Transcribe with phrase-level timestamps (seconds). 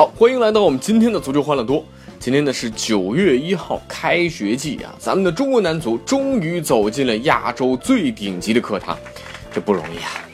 [0.00, 1.84] 好，欢迎来到我们今天的足球欢乐多。
[2.18, 8.98] 今天呢是九月一号，开学季啊，咱们的中国男足终于走进了亚洲最顶级的课堂，
[9.52, 10.24] 这不容易啊！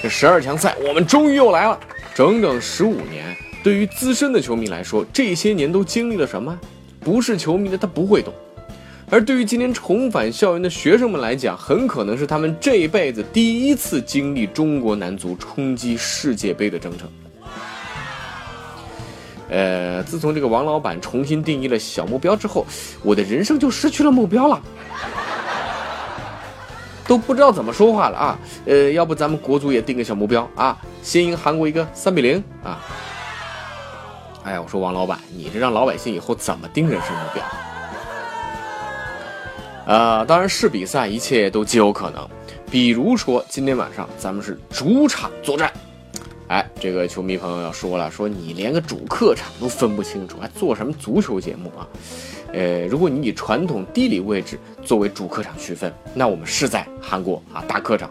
[0.00, 1.76] 这十二强赛我们终于又来了，
[2.14, 3.36] 整整十五年。
[3.64, 6.56] 对于资深的球迷来说，这些年都经历了什么？
[7.00, 8.32] 不是球迷的他不会懂。
[9.10, 17.10] 而对于今天重返校园的学生们来讲，很可能是他们这辈子第一次经历中国男足冲击世界杯的征程。
[19.48, 22.66] 呃，自从这个王老板重新定义了小目标之后，
[23.02, 24.60] 我的人生就失去了目标了，
[27.06, 28.38] 都不知道怎么说话了啊！
[28.64, 32.80] 呃，要不咱们国足也定个小目标啊，先赢韩国一个三比零啊！
[34.42, 37.44] 哎呀，我说王老板，你这让老百姓以后怎么定人生目标？
[39.94, 42.28] 啊，当然是比赛，一切都极有可能，
[42.68, 45.72] 比如说今天晚上咱们是主场作战。
[46.48, 51.88] 哎，这个球迷朋友要说了，说你连个主客场都分不清楚，还做什么足球节目啊？
[52.52, 58.08] 呃，如果你以传统地理位置作为主客场区分，那我们是在韩国啊大客场。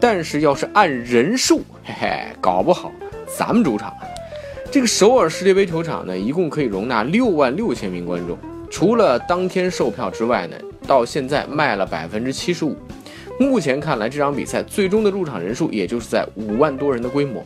[0.00, 2.92] 但是要是按人数，嘿嘿，搞不好
[3.38, 3.94] 咱们主场
[4.70, 8.36] 这个首尔世界杯球场呢，一共可以容纳六万六千名观众。
[8.68, 10.56] 除了当天售票之外呢，
[10.88, 12.76] 到现在卖了百分之七十五。
[13.38, 17.44] 目前看来，这场比赛最终的入场人数也就是在五万多人的规模。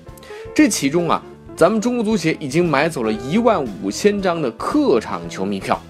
[0.54, 1.20] 这其中啊，
[1.56, 5.80] 咱们中国足协已经买走了一万五千张的客场球迷票，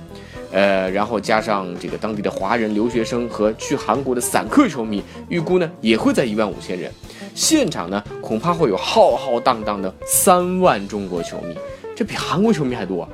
[0.53, 6.91] 呃，然后加上这个当地的华人留学生和去韩国的散客球迷，预估呢也会在一万五千人。
[7.34, 11.55] 现场呢恐怕会有浩浩荡荡的三万中国球迷，
[11.94, 13.06] 这比韩国球迷还多。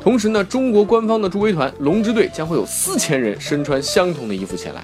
[0.00, 4.82] 同时呢，中国官方的助威团龙之队将会有四千人身穿相同的衣服前来。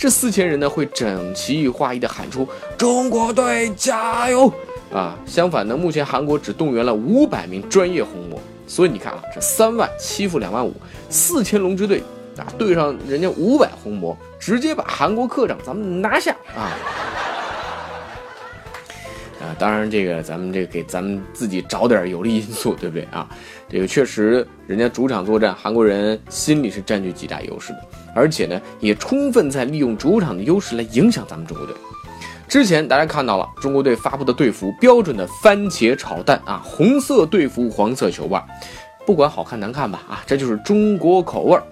[0.00, 4.50] 这四千人呢，会整齐划一的喊出“中国队加油”
[4.90, 5.14] 啊！
[5.26, 10.72] 相反呢，目前韩国只动员了五百名专业红魔，所以你看啊，这三万欺负两万五，
[11.10, 12.02] 四千龙之队
[12.38, 16.72] 啊，对上人家五百红魔，直接把韩国客场咱们拿下啊！
[19.58, 23.28] 当然这个咱们这个给咱们自己找点有利因素，对不对啊？
[23.68, 27.78] 这个确实，人家主场作战，韩国人心里是占据极大优势的。
[28.14, 31.74] 而且呢，也充分在利用主场的优势来影响咱们中国队。
[32.48, 38.44] 之前大家看到了中国队发布的队服，标准的番茄炒蛋啊，红色队服，黄色球袜，
[39.06, 41.62] 不管好看难看吧啊，这就是中国口味儿。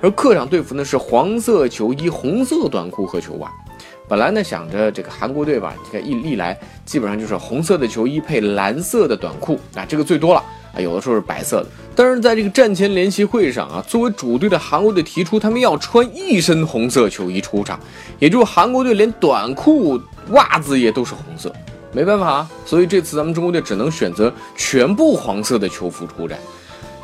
[0.00, 3.50] 而客场队服呢是黄色球衣、红色短裤和球袜。
[4.08, 10.42] 本来呢想着这个韩国队吧，你看一历来基本上就是红色的球衣配蓝色的短裤啊，这个最多了。
[10.74, 17.78] 啊，有的时候是白色的，但是在这个战前联席会上啊，作为主队的韩国队提出他们要穿一身红色球衣出场，
[18.18, 21.54] 也就是韩国队连短裤、袜子也都是红色，
[21.92, 26.38] 没办法啊，所以这次咱们中国队只能选择全部黄色的球服出战。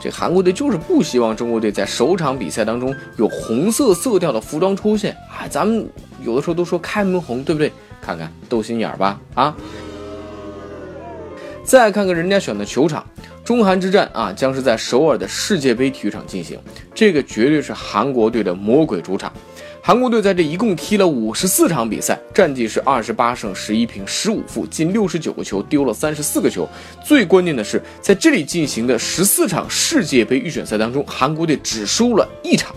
[0.00, 5.88] 这韩国队就是不希望中国队在首场比赛当中有红色色调的服装出现，啊，咱们
[6.25, 7.72] 有的时候都说开门红，对不对？
[8.00, 9.56] 看看斗心眼儿吧，啊！
[11.64, 13.04] 再看看人家选的球场。
[13.44, 16.58] 中韩之战啊，将是在首尔的世界杯体育场进行。
[16.94, 19.32] 这个绝对是韩国队的魔鬼主场。
[19.81, 26.69] 韩国队在这一共踢了五十四场比赛，战绩是二十八胜十一平十五负，进六十九个球，丢了三十四个球。
[27.03, 32.75] 最关键的是，在这里进行的十四场世界杯预选赛当中，韩国队只输了一场。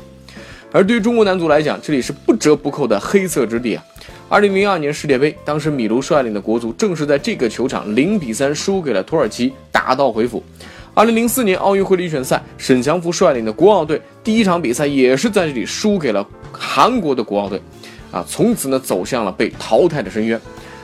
[0.71, 3.83] 而对于中国男足来讲，这里是不折不扣的黑色之地啊。
[4.29, 10.41] 二零零二年世界杯，当时米卢率领的国足正是在这个球场零比三输给了土耳其，打道回府。
[10.93, 16.25] 二零零四年奥运会的预选赛，沈祥福率领的国奥队第一场比赛也是在这里输给了
[16.63, 17.59] 韩国的国奥队，
[18.11, 20.39] 啊，从此呢走向了被淘汰的深渊。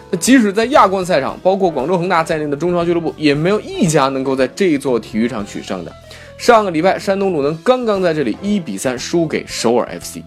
[0.10, 5.94] 那即使在亚冠赛场，包括广州恒大在内的中超俱乐部，也没有一家能够在这座体育场取胜的。
[6.38, 10.22] 上个礼拜，山东鲁能刚刚在这里一比三输给首尔 FC。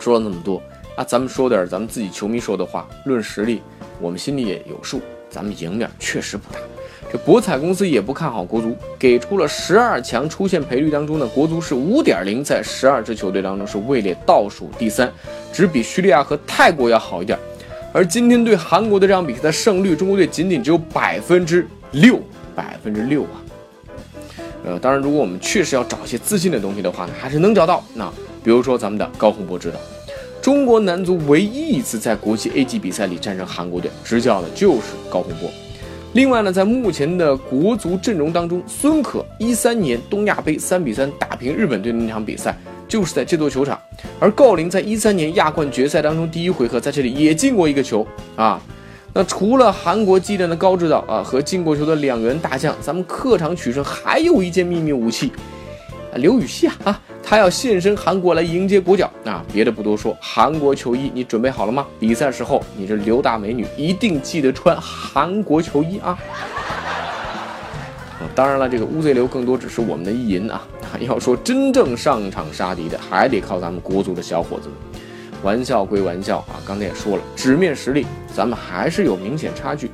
[0.00, 0.60] 说了那么多
[0.96, 2.88] 啊，咱们说点咱们自己球迷说的话。
[3.04, 3.62] 论实力，
[4.00, 5.00] 我们心里也有数，
[5.30, 6.58] 咱们赢面确实不大。
[7.10, 15.10] 这博彩公司也不看好国足，给出了十二强出现赔率当中呢，国足是五点零，在十二支球队当中是位列倒数第三，
[15.50, 17.38] 只比叙利亚和泰国要好一点。
[17.94, 22.20] 而今天对韩国的这场比赛的胜率，中国队仅仅只有百分之六，
[22.54, 23.40] 百分之六啊。
[24.66, 27.82] 呃，当然，如果我们确实要找一些自信的东西的话呢，还是能找到。
[27.94, 28.06] 那
[28.44, 29.78] 比如说咱们的高洪波指导，
[30.42, 35.50] 中国男足唯一一次在国际 A 级比赛里战胜韩国队，执教的就是高洪波。
[36.14, 42.56] 另外呢，在目前的国足阵容当中，孙可一三年东亚杯三比三打平日本队的那场比赛，
[42.88, 43.76] 就是在这座球场；
[44.18, 48.06] 而郜林在一三年亚冠决赛当中第一回合在这里也进过一个球
[48.36, 48.60] 啊。
[49.12, 55.30] 那除了韩国技练的高指导啊和进过球的两员大将，咱们客场取胜还有一件秘密武器，
[56.16, 57.00] 刘禹锡啊。
[57.28, 59.44] 他要现身韩国来迎接国脚啊！
[59.52, 61.86] 别的不多说，韩国球衣你准备好了吗？
[62.00, 66.18] 比赛时候你这刘大美女一定记得穿韩国球衣啊！
[68.34, 70.62] 当然了，这个乌贼流更多只是我们的意淫啊！
[71.00, 75.02] 要说真正上场杀敌的，还得靠咱们国足的小伙子们。
[75.42, 79.90] 玩笑归玩笑啊，刚才也说了，纸面实力咱们还是有明显差距。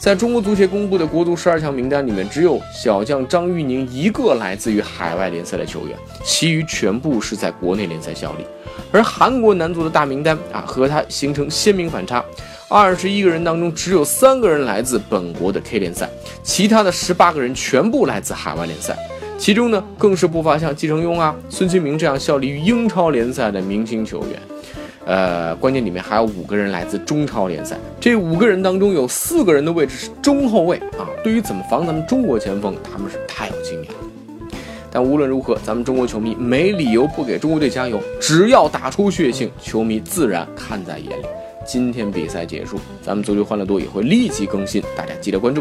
[0.00, 5.94] 在中国足协公布的国足十二强名单里面，只有小将张玉宁一个来自于海外联赛的球员，
[6.24, 8.46] 其余全部是在国内联赛效力。
[8.90, 12.24] 而韩国男足的大名单啊，和他形成鲜明反差。
[12.66, 16.08] 二十一个人当中，只有三个人来自本国的 K 联赛，
[16.42, 18.96] 其他的十八个人全部来自海外联赛。
[19.36, 24.40] 其中呢，更是不乏像季承庸啊、孙兴民这样效力于英超联赛的明星球员。
[25.10, 31.10] 呃，关键里面还有五个人来自中超联赛，这五个人当中有四个人的位置是中后卫啊。
[31.24, 33.98] 对于怎么防咱们中国前锋，他们是太有经验了。
[34.88, 41.24] 但无论如何，咱们中国球迷没理由不给中国队加油，只要打出血性，球迷自然看在眼里。
[41.66, 45.60] 今天比赛结束，咱们足球欢乐多也会立即更新，大家记得关注。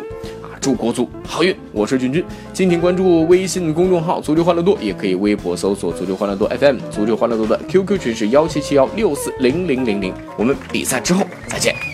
[0.59, 1.55] 祝国足好运！
[1.71, 2.23] 我是俊君，
[2.53, 6.77] 敬请关注微信公众号“足球欢乐多”，也可以微博搜索“足球欢乐多 FM”。
[6.91, 10.13] 足球欢乐多的 QQ 群是幺七七幺六四零零零零。
[10.37, 11.88] 我们比赛之后再见。